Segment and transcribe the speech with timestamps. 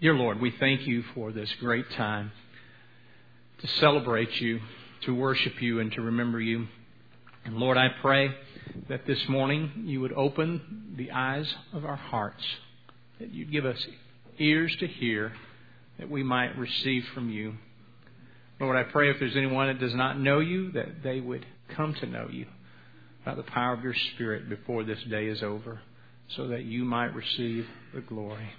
[0.00, 2.32] Dear Lord, we thank you for this great time
[3.58, 4.58] to celebrate you,
[5.02, 6.66] to worship you, and to remember you.
[7.44, 8.34] And Lord, I pray
[8.88, 12.42] that this morning you would open the eyes of our hearts,
[13.20, 13.86] that you'd give us
[14.38, 15.32] ears to hear,
[16.00, 17.54] that we might receive from you.
[18.58, 21.94] Lord, I pray if there's anyone that does not know you, that they would come
[21.94, 22.46] to know you
[23.24, 25.80] by the power of your Spirit before this day is over,
[26.34, 28.50] so that you might receive the glory.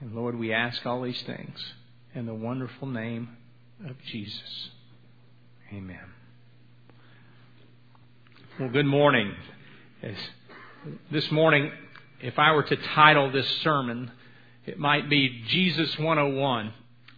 [0.00, 1.58] And Lord, we ask all these things
[2.14, 3.30] in the wonderful name
[3.88, 4.68] of Jesus.
[5.72, 5.98] Amen.
[8.60, 9.34] Well, good morning.
[11.10, 11.72] This morning,
[12.20, 14.10] if I were to title this sermon,
[14.66, 16.72] it might be Jesus 101.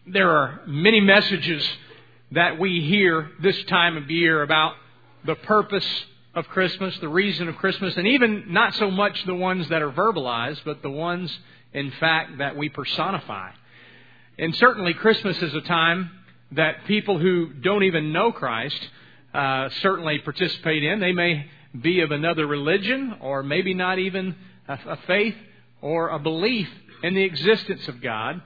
[0.07, 1.69] There are many messages
[2.31, 4.75] that we hear this time of year about
[5.25, 6.05] the purpose
[6.35, 9.91] of Christmas, the reason of Christmas, and even not so much the ones that are
[9.91, 11.37] verbalized, but the ones,
[11.73, 13.51] in fact, that we personify.
[14.39, 16.11] And certainly, Christmas is a time
[16.53, 18.89] that people who don't even know Christ
[19.35, 21.01] uh, certainly participate in.
[21.01, 21.47] They may
[21.79, 24.35] be of another religion, or maybe not even
[24.67, 25.37] a, a faith
[25.81, 26.69] or a belief
[27.03, 28.41] in the existence of God,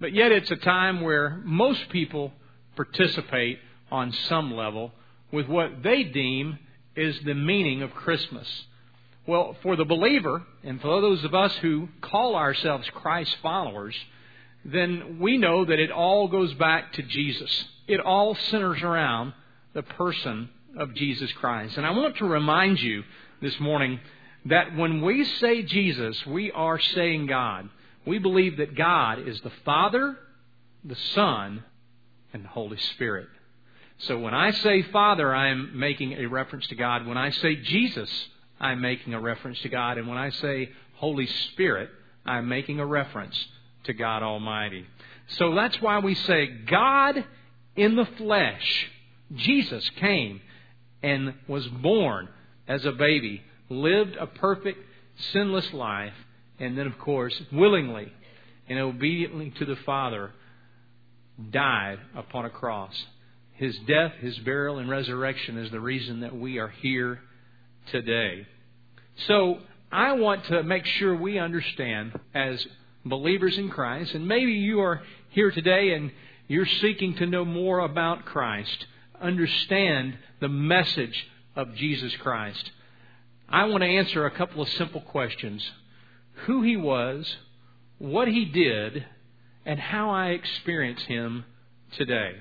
[0.00, 2.32] but yet it's a time where most people
[2.76, 3.58] participate
[3.90, 4.92] on some level
[5.32, 6.58] with what they deem
[6.96, 8.46] is the meaning of Christmas.
[9.28, 13.94] Well, for the believer, and for those of us who call ourselves Christ followers,
[14.64, 17.66] then we know that it all goes back to Jesus.
[17.86, 19.34] It all centers around
[19.74, 20.48] the person
[20.78, 21.76] of Jesus Christ.
[21.76, 23.02] And I want to remind you
[23.42, 24.00] this morning
[24.46, 27.68] that when we say Jesus, we are saying God.
[28.06, 30.16] We believe that God is the Father,
[30.82, 31.64] the Son,
[32.32, 33.28] and the Holy Spirit.
[33.98, 37.06] So when I say Father, I am making a reference to God.
[37.06, 38.08] When I say Jesus,
[38.60, 39.98] I'm making a reference to God.
[39.98, 41.90] And when I say Holy Spirit,
[42.24, 43.36] I'm making a reference
[43.84, 44.86] to God Almighty.
[45.28, 47.24] So that's why we say God
[47.76, 48.88] in the flesh.
[49.34, 50.40] Jesus came
[51.02, 52.28] and was born
[52.66, 54.78] as a baby, lived a perfect,
[55.32, 56.14] sinless life,
[56.58, 58.12] and then, of course, willingly
[58.68, 60.32] and obediently to the Father,
[61.50, 62.94] died upon a cross
[63.58, 67.20] his death, his burial, and resurrection is the reason that we are here
[67.90, 68.46] today.
[69.26, 69.58] So,
[69.90, 72.64] I want to make sure we understand as
[73.04, 76.10] believers in Christ, and maybe you are here today and
[76.46, 78.86] you're seeking to know more about Christ,
[79.20, 81.26] understand the message
[81.56, 82.70] of Jesus Christ.
[83.48, 85.66] I want to answer a couple of simple questions
[86.46, 87.36] who he was,
[87.98, 89.06] what he did,
[89.64, 91.44] and how I experience him
[91.96, 92.36] today.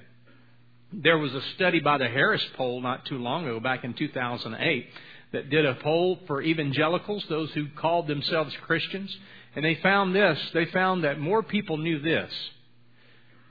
[0.93, 4.87] There was a study by the Harris Poll not too long ago, back in 2008,
[5.37, 9.15] that did a poll for evangelicals, those who called themselves Christians,
[9.55, 10.39] and they found this.
[10.51, 12.31] They found that more people knew this.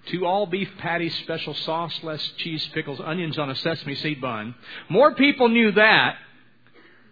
[0.07, 4.57] Two all beef patties, special sauce, less cheese, pickles, onions on a sesame seed bun.
[4.89, 6.17] More people knew that,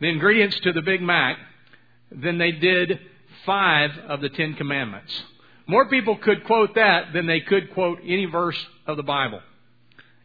[0.00, 1.38] the ingredients to the Big Mac,
[2.10, 2.98] than they did
[3.46, 5.12] five of the Ten Commandments.
[5.68, 8.58] More people could quote that than they could quote any verse
[8.88, 9.40] of the Bible.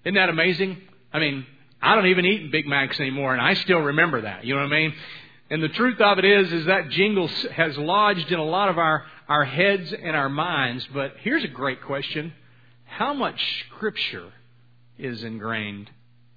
[0.04, 0.82] Isn't that amazing?
[1.14, 1.46] I mean,
[1.82, 4.44] I don't even eat Big Macs anymore, and I still remember that.
[4.46, 4.94] You know what I mean?
[5.50, 8.78] And the truth of it is, is that jingle has lodged in a lot of
[8.78, 10.88] our, our heads and our minds.
[10.94, 12.34] But here's a great question.
[12.86, 14.32] How much scripture
[14.98, 15.90] is ingrained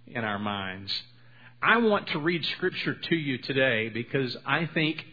[0.07, 0.93] in our minds?
[1.61, 5.05] I want to read scripture to you today because I think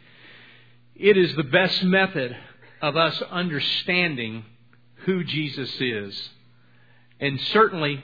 [0.96, 2.36] it is the best method
[2.82, 4.46] of us understanding
[5.06, 6.30] who Jesus is.
[7.20, 8.04] And certainly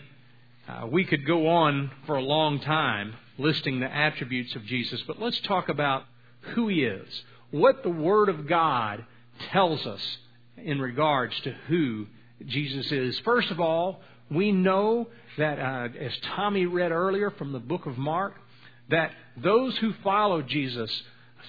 [0.67, 5.21] uh, we could go on for a long time listing the attributes of Jesus, but
[5.21, 6.03] let's talk about
[6.53, 9.05] who he is, what the Word of God
[9.51, 10.17] tells us
[10.57, 12.07] in regards to who
[12.45, 13.19] Jesus is.
[13.19, 17.97] First of all, we know that, uh, as Tommy read earlier from the book of
[17.97, 18.35] Mark,
[18.89, 21.03] that those who follow Jesus,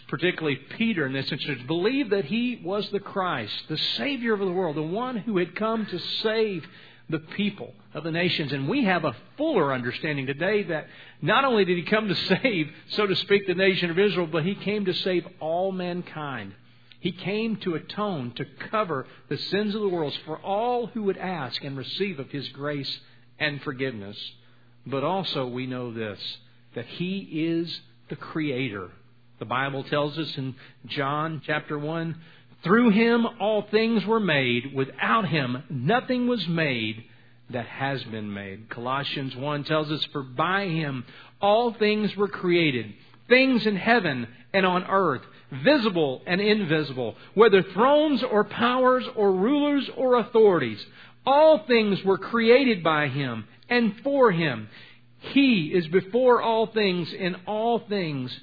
[0.09, 4.53] particularly Peter in this instance, believed that he was the Christ, the Savior of the
[4.53, 6.67] world, the one who had come to save
[7.09, 8.53] the people of the nations.
[8.53, 10.87] And we have a fuller understanding today that
[11.23, 14.45] not only did he come to save, so to speak, the nation of Israel, but
[14.45, 16.55] he came to save all mankind.
[17.01, 21.19] He came to atone, to cover the sins of the world for all who would
[21.19, 23.01] ask and receive of his grace
[23.39, 24.17] and forgiveness.
[24.87, 26.19] But also, we know this
[26.75, 28.91] that he is the Creator.
[29.39, 30.55] The Bible tells us in
[30.87, 32.17] John chapter 1
[32.65, 34.75] through him all things were made.
[34.75, 37.05] Without him nothing was made
[37.51, 38.69] that has been made.
[38.71, 41.05] Colossians 1 tells us, For by him
[41.41, 42.93] all things were created,
[43.29, 45.23] things in heaven and on earth,
[45.65, 50.85] visible and invisible, whether thrones or powers or rulers or authorities.
[51.25, 54.69] All things were created by him and for him.
[55.19, 58.37] He is before all things, in all things,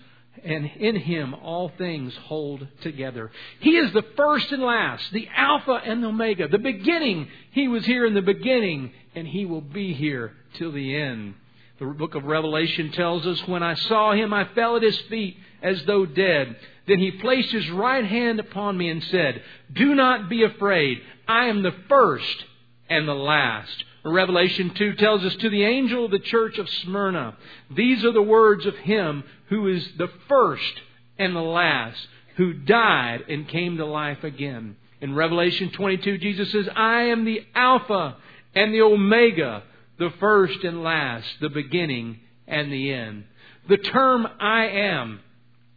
[0.44, 3.32] and in him all things hold together.
[3.60, 7.28] He is the first and last, the Alpha and the Omega, the beginning.
[7.52, 11.36] He was here in the beginning, and he will be here till the end.
[11.80, 15.38] The book of Revelation tells us, When I saw him, I fell at his feet
[15.62, 16.56] as though dead.
[16.88, 19.42] Then he placed his right hand upon me and said,
[19.72, 21.02] Do not be afraid.
[21.28, 22.46] I am the first
[22.90, 23.84] and the last.
[24.06, 27.38] Revelation 2 tells us to the angel of the church of Smyrna,
[27.74, 30.82] these are the words of him who is the first
[31.20, 32.08] and the last,
[32.38, 34.76] who died and came to life again.
[35.00, 38.18] In Revelation 22, Jesus says, I am the Alpha
[38.56, 39.62] and the Omega,
[40.00, 43.26] the first and last, the beginning and the end.
[43.70, 45.20] The term I am,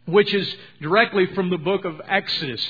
[0.07, 0.51] which is
[0.81, 2.65] directly from the book of Exodus,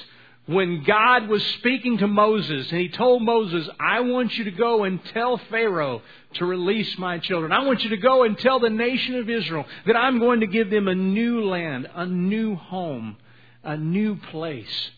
[0.48, 4.86] when God was speaking to Moses and he told Moses, I want you to go
[4.86, 6.02] and tell Pharaoh
[6.36, 7.52] to release my children.
[7.52, 10.48] I want you to go and tell the nation of Israel that I'm going to
[10.48, 13.18] give them a new land, a new home,
[13.62, 14.90] a new place.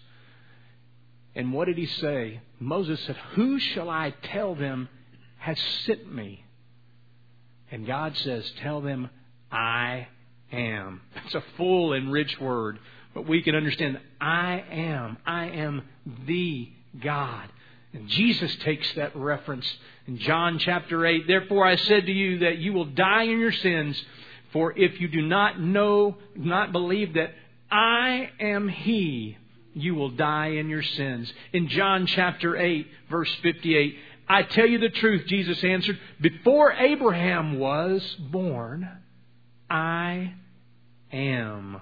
[1.34, 2.42] And what did he say?
[2.60, 4.88] Moses said, Who shall I tell them
[5.40, 6.46] has sent me?
[7.72, 9.10] And God says, Tell them,
[9.52, 10.08] I
[10.52, 11.02] am.
[11.16, 12.78] That's a full and rich word.
[13.14, 15.18] But we can understand I am.
[15.26, 15.82] I am
[16.28, 16.70] the
[17.02, 17.50] God.
[17.94, 19.66] And Jesus takes that reference
[20.06, 21.26] in John chapter 8.
[21.28, 24.02] Therefore I said to you that you will die in your sins,
[24.54, 27.34] for if you do not know, not believe that
[27.72, 29.38] I am He,
[29.74, 31.32] you will die in your sins.
[31.54, 33.96] In John chapter 8, verse 58,
[34.28, 38.88] I tell you the truth, Jesus answered, before Abraham was born,
[39.70, 40.34] I
[41.12, 41.82] am.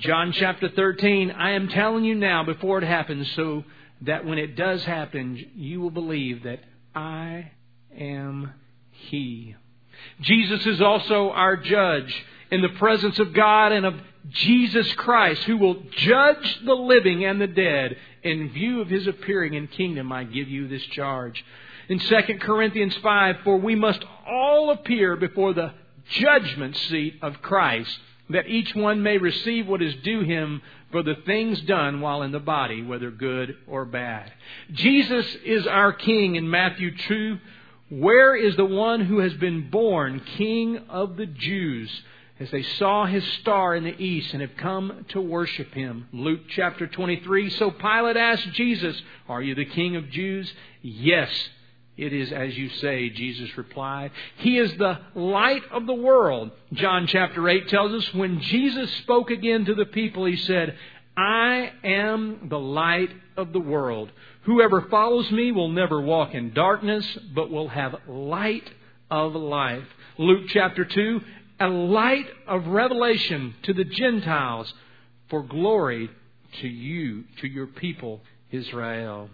[0.00, 3.64] John chapter 13, I am telling you now before it happens so
[4.00, 6.60] that when it does happen, you will believe that
[6.94, 7.50] I
[7.98, 8.54] am
[8.92, 9.54] He.
[10.22, 13.94] Jesus is also our judge in the presence of God and of
[14.30, 17.94] Jesus Christ, who will judge the living and the dead.
[18.22, 21.44] In view of His appearing in kingdom, I give you this charge.
[21.90, 25.74] In 2 Corinthians 5, for we must all appear before the
[26.08, 27.98] judgment seat of Christ
[28.30, 32.32] that each one may receive what is due him for the things done while in
[32.32, 34.32] the body, whether good or bad.
[34.72, 37.38] Jesus is our King in Matthew 2.
[37.90, 41.90] Where is the one who has been born King of the Jews?
[42.38, 46.08] As they saw his star in the east and have come to worship him.
[46.12, 47.50] Luke chapter 23.
[47.50, 50.50] So Pilate asked Jesus, Are you the King of Jews?
[50.80, 51.28] Yes,
[52.00, 54.10] it is as you say, Jesus replied.
[54.38, 56.50] He is the light of the world.
[56.72, 60.76] John chapter 8 tells us when Jesus spoke again to the people, he said,
[61.16, 64.10] I am the light of the world.
[64.44, 67.04] Whoever follows me will never walk in darkness,
[67.34, 68.68] but will have light
[69.10, 69.84] of life.
[70.16, 71.20] Luke chapter 2,
[71.60, 74.72] a light of revelation to the Gentiles
[75.28, 76.08] for glory
[76.62, 79.28] to you, to your people, Israel.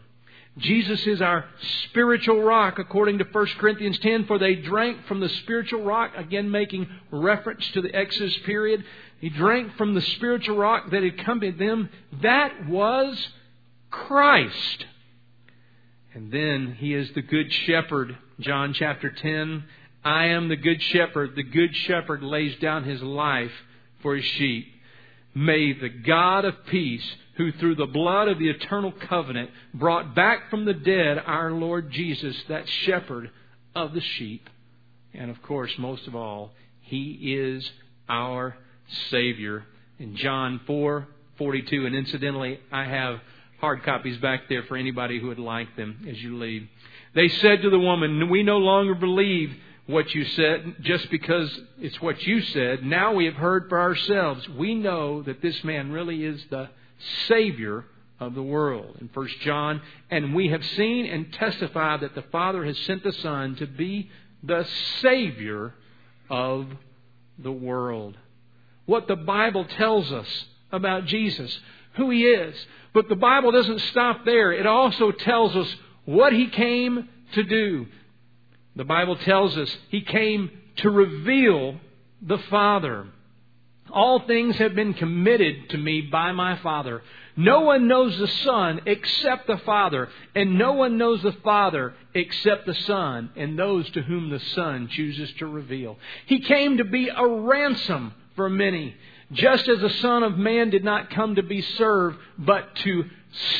[0.58, 1.44] Jesus is our
[1.85, 6.50] spiritual rock, according to 1 Corinthians 10, for they drank from the spiritual rock, again
[6.50, 8.82] making reference to the Exodus period.
[9.20, 11.91] He drank from the spiritual rock that had come to them.
[12.23, 13.29] That was
[13.91, 14.87] Christ.
[16.14, 18.16] And then he is the good shepherd.
[18.40, 19.64] John chapter 10.
[20.02, 21.37] I am the good shepherd.
[21.37, 23.52] The good shepherd lays down his life
[24.00, 24.73] for his sheep.
[25.37, 27.05] May the God of peace
[27.37, 31.90] who through the blood of the eternal covenant brought back from the dead our Lord
[31.90, 33.31] Jesus, that shepherd
[33.75, 34.49] of the sheep.
[35.12, 37.71] And of course, most of all, he is
[38.09, 38.57] our
[39.11, 39.66] Savior.
[39.99, 43.21] In John 4 42, and incidentally, I have
[43.61, 46.66] hard copies back there for anybody who would like them as you leave.
[47.14, 49.55] They said to the woman, We no longer believe
[49.87, 52.85] what you said just because it's what you said.
[52.85, 54.49] Now we have heard for ourselves.
[54.49, 56.69] We know that this man really is the
[57.28, 57.85] Savior
[58.19, 58.97] of the world.
[59.00, 63.12] In 1 John, and we have seen and testified that the Father has sent the
[63.12, 64.11] Son to be
[64.43, 64.66] the
[65.00, 65.75] Savior
[66.28, 66.66] of
[67.38, 68.16] the world.
[68.87, 71.59] What the Bible tells us about Jesus,
[71.95, 72.55] who He is.
[72.93, 74.52] But the Bible doesn't stop there.
[74.52, 75.69] It also tells us
[76.05, 77.87] what He came to do.
[78.76, 81.80] The Bible tells us He came to reveal
[82.23, 83.06] the Father.
[83.90, 87.02] All things have been committed to me by my Father.
[87.37, 92.66] No one knows the Son except the Father, and no one knows the Father except
[92.66, 95.99] the Son, and those to whom the Son chooses to reveal.
[96.26, 98.95] He came to be a ransom for many.
[99.33, 103.04] Just as the Son of Man did not come to be served, but to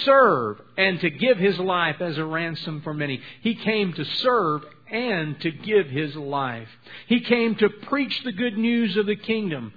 [0.05, 3.21] serve and to give his life as a ransom for many.
[3.41, 6.69] He came to serve and to give his life.
[7.07, 9.73] He came to preach the good news of the kingdom.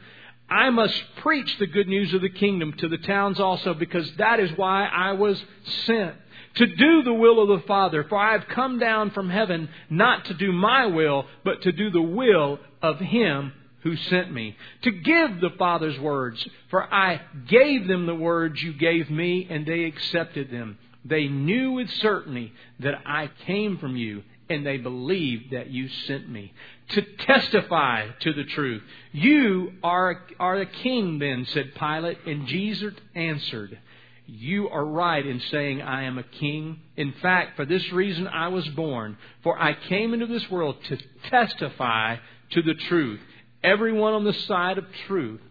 [0.49, 4.39] I must preach the good news of the kingdom to the towns also because that
[4.39, 5.43] is why I was
[5.85, 6.15] sent.
[6.55, 10.25] To do the will of the Father, for I have come down from heaven not
[10.25, 14.57] to do my will, but to do the will of Him who sent me.
[14.81, 19.65] To give the Father's words, for I gave them the words you gave me, and
[19.65, 20.77] they accepted them.
[21.05, 26.27] They knew with certainty that I came from you, and they believed that you sent
[26.29, 26.51] me
[26.89, 28.81] to testify to the truth.
[29.11, 33.77] You are, are king, then, said Pilate, and Jesus answered,
[34.25, 36.79] You are right in saying I am a king.
[36.97, 40.97] In fact, for this reason I was born, for I came into this world to
[41.29, 42.17] testify
[42.51, 43.19] to the truth.
[43.63, 45.41] Everyone on the side of truth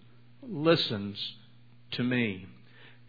[0.42, 1.18] listens
[1.92, 2.46] to me.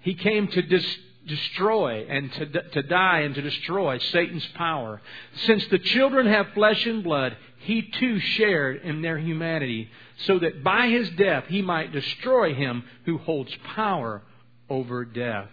[0.02, 0.98] He came to dis-
[1.30, 5.02] destroy and to, to die and to destroy Satan's power.
[5.46, 9.90] Since the children have flesh and blood, he too shared in their humanity,
[10.26, 14.22] so that by his death he might destroy him who holds power
[14.70, 15.48] over death.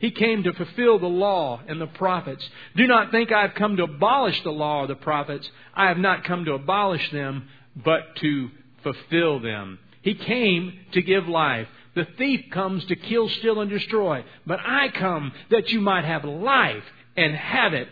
[0.00, 2.48] He came to fulfill the law and the prophets.
[2.74, 5.48] Do not think I have come to abolish the law or the prophets.
[5.74, 8.50] I have not come to abolish them, but to
[8.82, 9.78] fulfill them.
[10.02, 11.68] He came to give life.
[11.94, 14.24] The thief comes to kill, steal, and destroy.
[14.46, 16.84] But I come that you might have life
[17.16, 17.88] and have it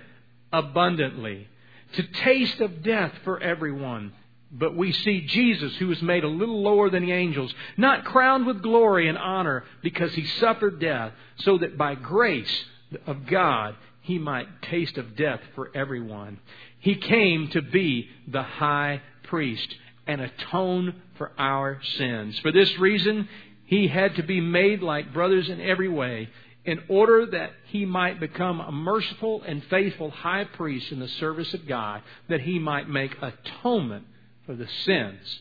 [0.52, 1.48] abundantly.
[1.94, 4.12] To taste of death for everyone.
[4.50, 8.46] But we see Jesus, who was made a little lower than the angels, not crowned
[8.46, 12.64] with glory and honor because he suffered death, so that by grace
[13.06, 16.40] of God he might taste of death for everyone.
[16.78, 19.74] He came to be the high priest
[20.06, 22.38] and atone for our sins.
[22.38, 23.28] For this reason,
[23.68, 26.30] he had to be made like brothers in every way,
[26.64, 31.52] in order that he might become a merciful and faithful high priest in the service
[31.52, 34.06] of God, that he might make atonement
[34.46, 35.40] for the sins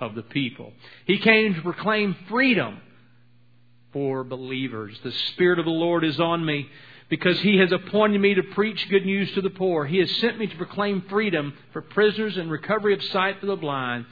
[0.00, 0.72] of the people.
[1.06, 2.80] He came to proclaim freedom
[3.92, 4.98] for believers.
[5.04, 6.68] The Spirit of the Lord is on me
[7.08, 9.86] because he has appointed me to preach good news to the poor.
[9.86, 13.54] He has sent me to proclaim freedom for prisoners and recovery of sight for the
[13.54, 14.04] blind,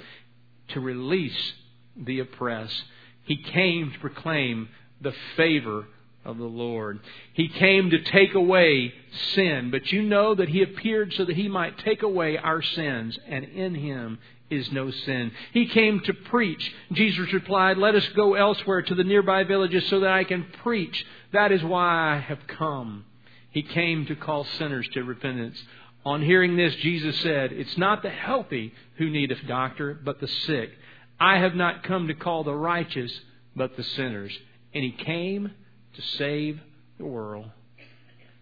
[0.68, 1.52] to release
[1.96, 2.84] the oppressed
[3.26, 4.68] he came to proclaim
[5.00, 5.86] the favor
[6.24, 7.00] of the Lord.
[7.34, 8.92] He came to take away
[9.34, 13.18] sin, but you know that He appeared so that He might take away our sins,
[13.28, 14.18] and in Him
[14.50, 15.32] is no sin.
[15.52, 16.72] He came to preach.
[16.92, 21.04] Jesus replied, Let us go elsewhere to the nearby villages so that I can preach.
[21.32, 23.04] That is why I have come.
[23.50, 25.60] He came to call sinners to repentance.
[26.04, 30.28] On hearing this, Jesus said, It's not the healthy who need a doctor, but the
[30.28, 30.70] sick.
[31.18, 33.12] I have not come to call the righteous,
[33.54, 34.36] but the sinners.
[34.74, 35.50] And he came
[35.94, 36.60] to save
[36.98, 37.50] the world.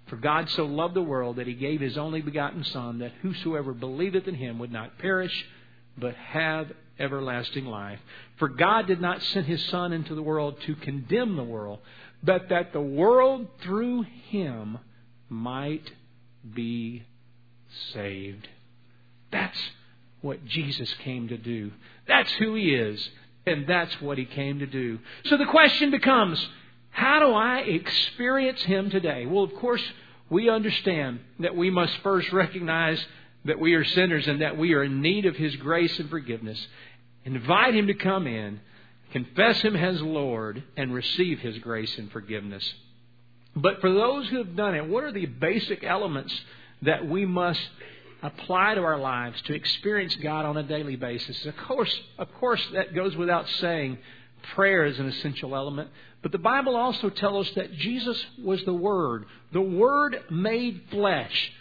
[0.06, 3.72] For God so loved the world that he gave his only begotten Son, that whosoever
[3.72, 5.46] believeth in him would not perish,
[5.96, 8.00] but have everlasting life.
[8.36, 11.78] For God did not send his Son into the world to condemn the world,
[12.22, 14.78] but that the world through him
[15.28, 15.90] might
[16.54, 17.04] be
[17.92, 18.46] saved.
[19.30, 19.58] That's
[20.24, 21.70] what Jesus came to do.
[22.08, 23.10] That's who he is,
[23.46, 24.98] and that's what he came to do.
[25.26, 26.44] So the question becomes
[26.88, 29.26] how do I experience him today?
[29.26, 29.82] Well, of course,
[30.30, 33.04] we understand that we must first recognize
[33.44, 36.66] that we are sinners and that we are in need of his grace and forgiveness.
[37.26, 38.60] Invite him to come in,
[39.12, 42.64] confess him as Lord, and receive his grace and forgiveness.
[43.54, 46.34] But for those who have done it, what are the basic elements
[46.80, 47.60] that we must
[48.24, 51.44] apply to our lives to experience God on a daily basis.
[51.44, 53.98] Of course, of course, that goes without saying.
[54.54, 55.90] Prayer is an essential element.
[56.22, 61.52] But the Bible also tells us that Jesus was the Word, the Word made flesh.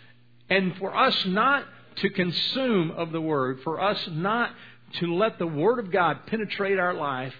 [0.49, 1.65] And for us not
[1.97, 4.51] to consume of the Word, for us not
[4.99, 7.33] to let the Word of God penetrate our life,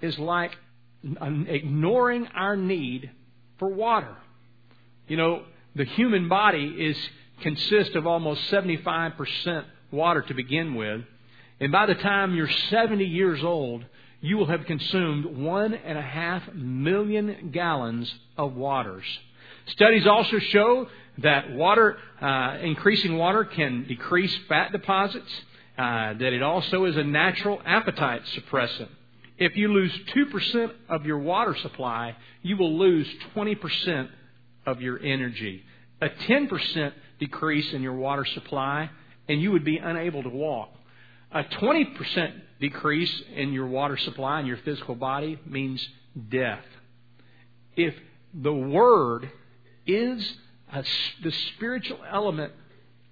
[0.00, 0.56] is like
[1.02, 3.10] ignoring our need
[3.58, 4.16] for water.
[5.08, 5.42] You know,
[5.74, 6.96] the human body is
[7.40, 11.02] consist of almost 75% water to begin with.
[11.60, 13.84] And by the time you're 70 years old,
[14.20, 19.04] you will have consumed one and a half million gallons of waters.
[19.68, 20.86] Studies also show
[21.18, 25.30] that water, uh, increasing water can decrease fat deposits,
[25.78, 28.88] uh, that it also is a natural appetite suppressant.
[29.38, 34.08] If you lose 2% of your water supply, you will lose 20%
[34.64, 35.62] of your energy.
[36.00, 38.90] A 10% decrease in your water supply,
[39.28, 40.70] and you would be unable to walk.
[41.32, 45.86] A 20% decrease in your water supply in your physical body means
[46.30, 46.64] death.
[47.76, 47.94] If
[48.32, 49.30] the Word
[49.86, 50.34] is
[50.72, 50.84] a,
[51.22, 52.52] the spiritual element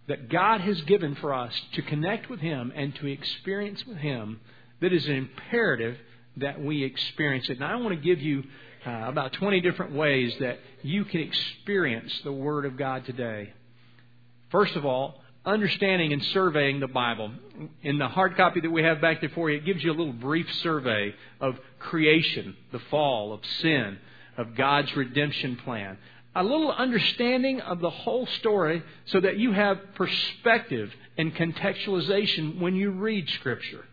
[0.07, 4.41] that God has given for us to connect with Him and to experience with Him,
[4.81, 5.97] that is imperative
[6.37, 7.59] that we experience it.
[7.59, 8.45] And I want to give you
[8.87, 13.53] uh, about 20 different ways that you can experience the Word of God today.
[14.55, 17.33] First of all, understanding and surveying the Bible.
[17.83, 19.99] In the hard copy that we have back there for you, it gives you a
[19.99, 23.99] little brief survey of creation, the fall, of sin,
[24.37, 25.99] of God's redemption plan.
[26.37, 32.77] A little understanding of the whole story so that you have perspective and contextualization when
[32.77, 33.85] you read Scripture.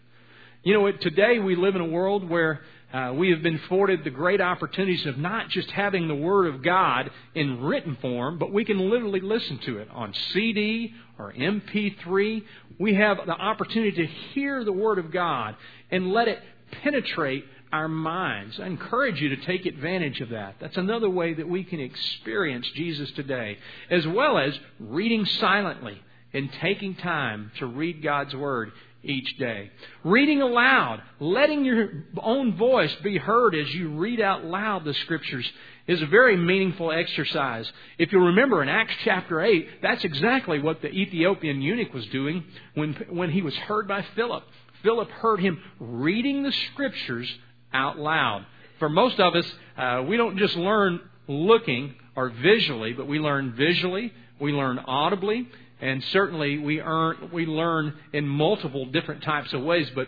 [0.62, 2.62] You know, today we live in a world where
[2.94, 6.62] uh, we have been afforded the great opportunities of not just having the Word of
[6.62, 12.44] God in written form, but we can literally listen to it on CD or MP3.
[12.80, 15.56] We have the opportunity to hear the Word of God
[15.90, 16.40] and let it
[16.84, 18.60] penetrate our minds.
[18.60, 20.56] I encourage you to take advantage of that.
[20.60, 23.58] That's another way that we can experience Jesus today,
[23.90, 26.02] as well as reading silently
[26.34, 28.72] and taking time to read God's Word
[29.04, 29.72] each day.
[30.04, 31.90] Reading aloud, letting your
[32.22, 35.50] own voice be heard as you read out loud the Scriptures
[35.88, 37.72] is a very meaningful exercise.
[37.98, 42.44] If you'll remember in Acts chapter 8, that's exactly what the Ethiopian eunuch was doing
[42.76, 44.44] when, when he was heard by Philip.
[44.84, 47.32] Philip heard him reading the Scriptures
[47.74, 48.46] out loud.
[48.80, 49.46] For most of us,
[49.78, 55.48] uh, we don't just learn looking or visually, but we learn visually, we learn audibly,
[55.82, 60.08] and certainly we, earn, we learn in multiple different types of ways, but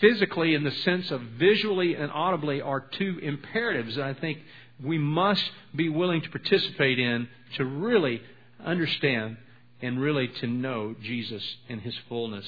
[0.00, 4.38] physically, in the sense of visually and audibly, are two imperatives that I think
[4.82, 8.20] we must be willing to participate in to really
[8.64, 9.38] understand
[9.80, 12.46] and really to know Jesus in his fullness.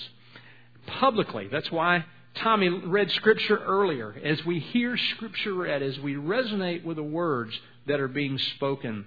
[0.86, 4.14] Publicly, that's why Tommy read Scripture earlier.
[4.22, 9.06] As we hear Scripture read, as we resonate with the words that are being spoken,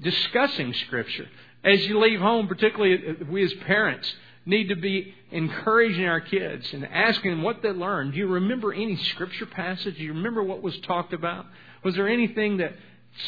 [0.00, 1.28] discussing Scripture.
[1.62, 4.10] As you leave home, particularly we as parents,
[4.46, 8.12] need to be encouraging our kids and asking them what they learned.
[8.12, 9.96] Do you remember any scripture passage?
[9.96, 11.46] Do you remember what was talked about?
[11.84, 12.72] Was there anything that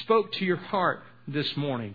[0.00, 1.94] spoke to your heart this morning?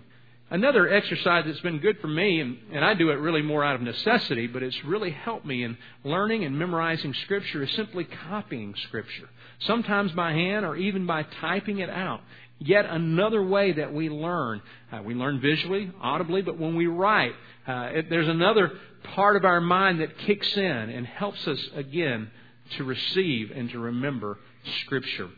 [0.50, 3.76] Another exercise that's been good for me, and, and I do it really more out
[3.76, 8.74] of necessity, but it's really helped me in learning and memorizing Scripture, is simply copying
[8.84, 9.28] Scripture.
[9.60, 12.22] Sometimes by hand or even by typing it out
[12.60, 14.62] yet another way that we learn.
[14.92, 17.34] Uh, we learn visually, audibly, but when we write,
[17.68, 18.72] uh, it, there's another
[19.16, 22.32] part of our mind that kicks in and helps us again
[22.78, 24.38] to receive and to remember
[24.82, 25.30] Scripture.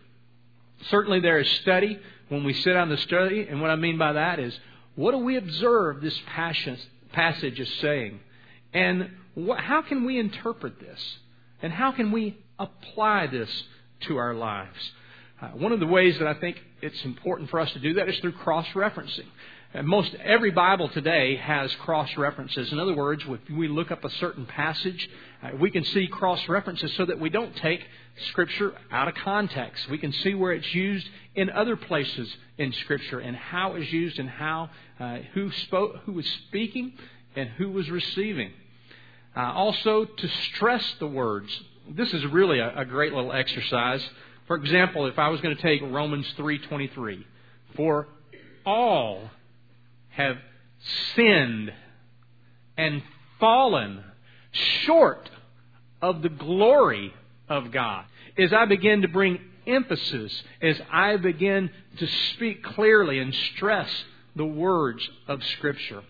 [0.89, 4.13] Certainly, there is study when we sit on the study, and what I mean by
[4.13, 4.57] that is
[4.95, 8.19] what do we observe this passage is saying?
[8.73, 10.99] And what, how can we interpret this?
[11.61, 13.49] And how can we apply this
[14.01, 14.91] to our lives?
[15.41, 18.09] Uh, one of the ways that I think it's important for us to do that
[18.09, 19.27] is through cross referencing.
[19.83, 22.71] Most every Bible today has cross references.
[22.71, 25.07] In other words, if we look up a certain passage,
[25.43, 27.79] uh, we can see cross references so that we don't take
[28.29, 29.87] Scripture out of context.
[29.87, 34.17] We can see where it's used in other places in Scripture and how it's used
[34.17, 36.93] and how uh, who spoke, who was speaking,
[37.35, 38.51] and who was receiving.
[39.37, 41.47] Uh, also, to stress the words.
[41.87, 44.03] This is really a, a great little exercise.
[44.49, 47.23] For example, if I was going to take Romans 3:23,
[47.75, 48.07] for
[48.65, 49.29] all
[50.09, 50.37] have
[51.13, 51.71] sinned
[52.75, 53.03] and
[53.39, 54.03] fallen
[54.51, 55.29] short
[56.01, 57.13] of the glory
[57.47, 58.05] of God.
[58.39, 64.03] As I begin to bring emphasis, as I begin to speak clearly and stress
[64.35, 66.01] the words of Scripture,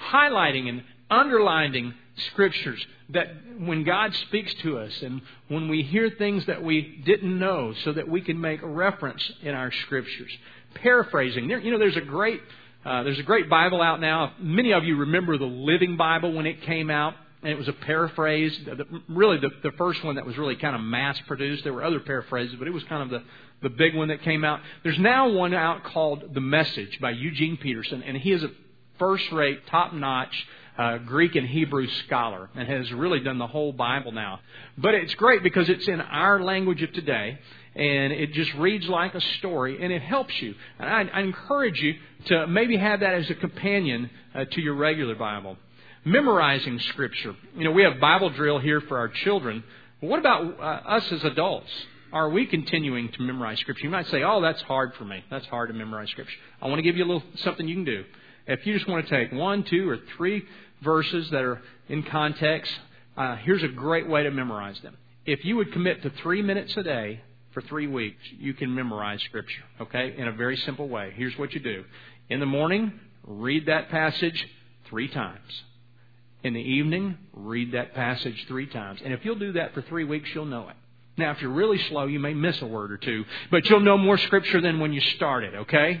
[0.00, 1.94] highlighting and underlining
[2.30, 7.38] scriptures that when God speaks to us and when we hear things that we didn't
[7.38, 10.30] know so that we can make a reference in our scriptures.
[10.74, 11.48] Paraphrasing.
[11.48, 12.40] There, you know, there's a great
[12.84, 14.32] uh, there's a great Bible out now.
[14.38, 17.72] Many of you remember the Living Bible when it came out, and it was a
[17.72, 18.58] paraphrase.
[18.64, 21.64] The, really, the, the first one that was really kind of mass produced.
[21.64, 24.44] There were other paraphrases, but it was kind of the, the big one that came
[24.44, 24.60] out.
[24.84, 28.50] There's now one out called The Message by Eugene Peterson, and he is a
[28.98, 30.46] first rate, top notch
[30.78, 34.40] uh, Greek and Hebrew scholar and has really done the whole Bible now.
[34.78, 37.38] But it's great because it's in our language of today
[37.74, 40.54] and it just reads like a story and it helps you.
[40.78, 41.94] And I, I encourage you
[42.26, 45.56] to maybe have that as a companion uh, to your regular Bible.
[46.04, 47.34] Memorizing Scripture.
[47.56, 49.64] You know, we have Bible drill here for our children.
[50.00, 51.70] But what about uh, us as adults?
[52.12, 53.84] Are we continuing to memorize Scripture?
[53.84, 55.22] You might say, oh, that's hard for me.
[55.28, 56.38] That's hard to memorize Scripture.
[56.62, 58.04] I want to give you a little something you can do.
[58.46, 60.42] If you just want to take one, two, or three
[60.82, 62.72] verses that are in context.
[63.16, 64.96] uh, here's a great way to memorize them.
[65.26, 67.20] If you would commit to three minutes a day
[67.52, 71.12] for three weeks, you can memorize Scripture, okay, in a very simple way.
[71.16, 71.84] Here's what you do.
[72.30, 72.92] In the morning,
[73.24, 74.48] read that passage
[74.88, 75.62] three times.
[76.44, 79.00] In the evening, read that passage three times.
[79.04, 80.76] And if you'll do that for three weeks, you'll know it.
[81.16, 83.98] Now, if you're really slow, you may miss a word or two, but you'll know
[83.98, 86.00] more Scripture than when you started, okay?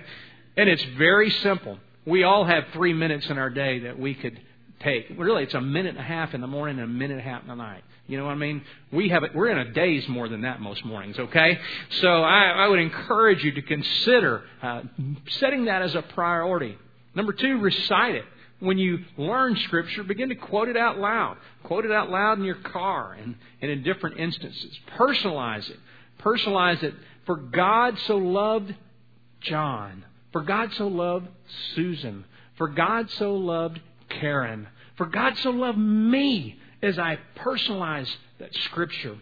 [0.56, 1.78] And it's very simple.
[2.06, 4.40] We all have three minutes in our day that we could
[4.80, 5.06] take.
[5.16, 7.30] Really, it's a minute and a half in the morning and a minute and a
[7.30, 7.82] half in the night.
[8.06, 8.62] You know what I mean?
[8.92, 9.34] We have it.
[9.34, 11.18] We're in a days more than that most mornings.
[11.18, 11.58] Okay,
[12.00, 14.82] so I, I would encourage you to consider uh,
[15.28, 16.76] setting that as a priority.
[17.14, 18.24] Number two, recite it.
[18.60, 21.36] When you learn Scripture, begin to quote it out loud.
[21.62, 24.76] Quote it out loud in your car and, and in different instances.
[24.96, 25.78] Personalize it.
[26.20, 26.94] Personalize it.
[27.24, 28.74] For God so loved
[29.42, 30.04] John.
[30.32, 31.28] For God so loved
[31.74, 32.24] Susan.
[32.56, 34.68] For God so loved Karen.
[34.96, 39.16] For God so loved me as I personalize that Scripture.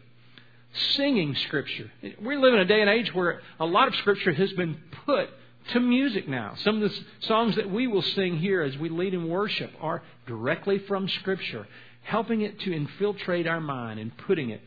[0.95, 1.91] Singing Scripture.
[2.21, 5.31] We live in a day and age where a lot of Scripture has been put
[5.73, 6.55] to music now.
[6.59, 10.03] Some of the songs that we will sing here as we lead in worship are
[10.27, 11.67] directly from Scripture,
[12.03, 14.61] helping it to infiltrate our mind and putting it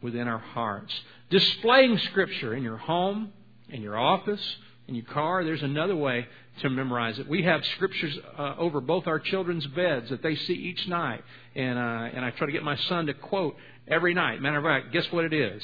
[0.00, 0.94] within our hearts.
[1.30, 3.32] Displaying Scripture in your home,
[3.68, 4.56] in your office,
[4.88, 5.44] in your car.
[5.44, 6.26] There's another way
[6.60, 7.28] to memorize it.
[7.28, 11.22] We have scriptures uh, over both our children's beds that they see each night,
[11.54, 11.82] and uh,
[12.14, 13.56] and I try to get my son to quote
[13.88, 14.40] every night.
[14.40, 15.62] Matter of fact, guess what it is?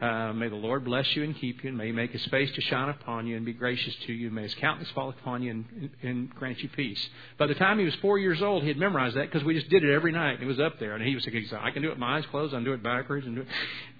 [0.00, 2.50] Uh, may the Lord bless you and keep you, and may He make His face
[2.52, 4.30] to shine upon you and be gracious to you.
[4.30, 7.06] May His countenance fall upon you and, and grant you peace.
[7.36, 9.68] By the time he was four years old, he had memorized that because we just
[9.68, 10.40] did it every night.
[10.40, 12.54] It was up there, and he was like, "I can do it my eyes closed.
[12.54, 13.48] I can do it backwards, and do it."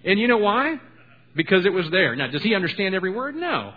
[0.04, 0.80] And you know why?
[1.36, 2.16] Because it was there.
[2.16, 3.36] Now, does he understand every word?
[3.36, 3.74] No.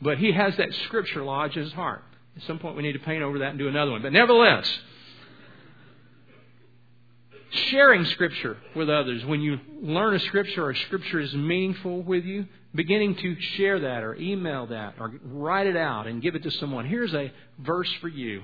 [0.00, 2.02] But he has that scripture lodged in his heart.
[2.36, 4.02] At some point, we need to paint over that and do another one.
[4.02, 4.70] But nevertheless,
[7.50, 9.24] sharing Scripture with others.
[9.24, 13.80] When you learn a Scripture or a Scripture is meaningful with you, beginning to share
[13.80, 16.84] that or email that or write it out and give it to someone.
[16.84, 18.42] Here's a verse for you.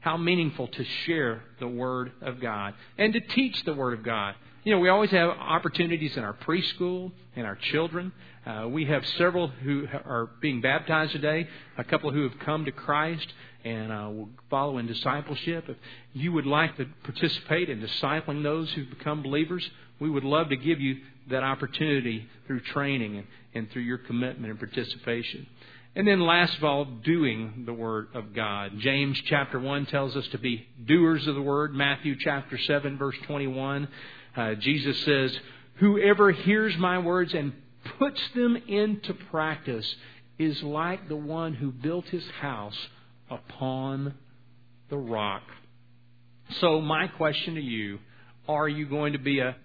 [0.00, 4.34] How meaningful to share the Word of God and to teach the Word of God.
[4.64, 8.12] You know, we always have opportunities in our preschool and our children.
[8.46, 12.70] Uh, we have several who are being baptized today, a couple who have come to
[12.70, 13.26] Christ
[13.64, 15.64] and uh, will follow in discipleship.
[15.68, 15.76] If
[16.12, 20.56] you would like to participate in discipling those who've become believers, we would love to
[20.56, 20.98] give you
[21.28, 25.44] that opportunity through training and, and through your commitment and participation.
[25.96, 28.78] And then last of all, doing the Word of God.
[28.78, 31.74] James chapter 1 tells us to be doers of the Word.
[31.74, 33.88] Matthew chapter 7 verse 21
[34.36, 35.36] uh, Jesus says,
[35.76, 37.52] Whoever hears my words and
[37.98, 39.94] puts them into practice
[40.38, 42.76] is like the one who built his house
[43.30, 44.14] upon
[44.90, 45.42] the rock.
[46.60, 47.98] So, my question to you
[48.48, 49.56] are you going to be a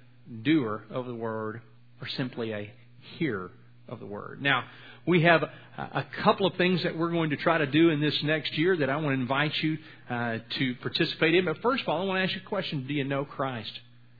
[0.44, 1.62] doer of the word
[2.02, 2.72] or simply a
[3.18, 3.52] hearer
[3.88, 4.42] of the word?
[4.42, 4.66] Now,
[5.06, 5.44] we have
[5.78, 8.76] a couple of things that we're going to try to do in this next year
[8.78, 9.78] that I want to invite you
[10.10, 11.46] uh, to participate in.
[11.46, 13.72] But first of all, I want to ask you a question Do you know Christ?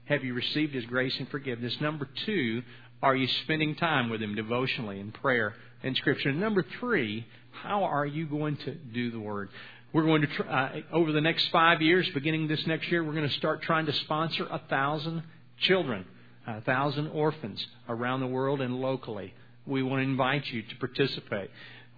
[0.10, 1.76] Have you received His grace and forgiveness?
[1.82, 2.64] Number two,
[3.02, 6.30] are you spending time with Him devotionally in prayer and Scripture?
[6.30, 9.50] And number three, how are you going to do the Word?
[9.94, 13.14] We're going to, try, uh, over the next five years, beginning this next year, we're
[13.14, 15.24] going to start trying to sponsor a thousand
[15.60, 16.06] children,
[16.46, 19.34] a thousand orphans around the world and locally.
[19.66, 21.50] We want to invite you to participate.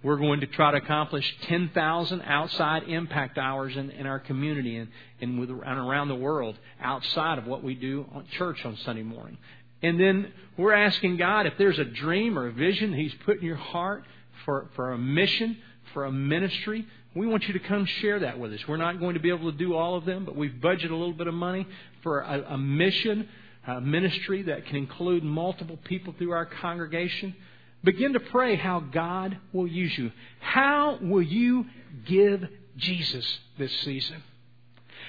[0.01, 4.89] We're going to try to accomplish 10,000 outside impact hours in, in our community and,
[5.19, 9.03] and, with, and around the world outside of what we do on church on Sunday
[9.03, 9.37] morning.
[9.81, 13.45] And then we're asking God if there's a dream or a vision He's put in
[13.45, 14.03] your heart
[14.45, 15.57] for, for a mission,
[15.93, 16.85] for a ministry,
[17.15, 18.59] we want you to come share that with us.
[18.67, 20.95] We're not going to be able to do all of them, but we've budgeted a
[20.95, 21.67] little bit of money
[22.03, 23.27] for a, a mission,
[23.67, 27.35] a ministry that can include multiple people through our congregation.
[27.83, 30.11] Begin to pray how God will use you.
[30.39, 31.65] How will you
[32.05, 32.45] give
[32.77, 34.21] Jesus this season?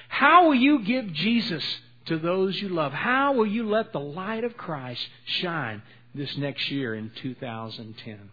[0.08, 1.64] How will you give Jesus
[2.06, 2.92] to those you love?
[2.92, 5.82] How will you let the light of Christ shine
[6.14, 8.30] this next year in 2010?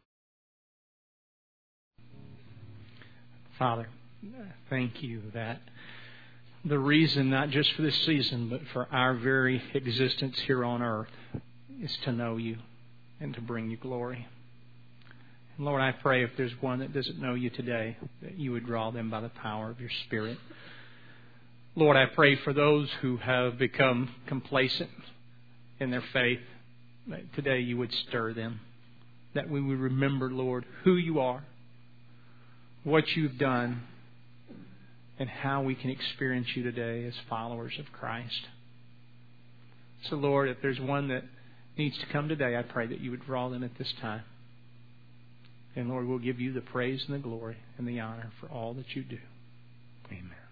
[3.58, 3.90] Father,
[4.70, 5.62] thank you that
[6.64, 11.10] the reason, not just for this season, but for our very existence here on earth,
[11.82, 12.58] is to know you
[13.20, 14.28] and to bring you glory.
[15.58, 18.66] And Lord, I pray if there's one that doesn't know you today, that you would
[18.66, 20.38] draw them by the power of your Spirit.
[21.76, 24.90] Lord, I pray for those who have become complacent
[25.80, 26.40] in their faith,
[27.08, 28.60] that today you would stir them,
[29.34, 31.44] that we would remember, Lord, who you are,
[32.84, 33.84] what you've done,
[35.20, 38.48] and how we can experience you today as followers of Christ.
[40.10, 41.24] So, Lord, if there's one that
[41.78, 44.24] needs to come today, I pray that you would draw them at this time.
[45.76, 48.74] And Lord, we'll give you the praise and the glory and the honor for all
[48.74, 49.20] that you do.
[50.08, 50.47] Amen.